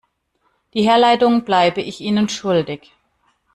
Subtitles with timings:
[0.73, 2.91] Die Herleitung bleibe ich Ihnen schuldig.